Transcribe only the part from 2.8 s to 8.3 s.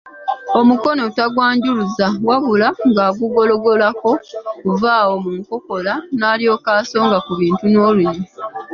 ng'agugololako kuva awo mu nkokola n'alyoka asonga ku kintu n'olunwe.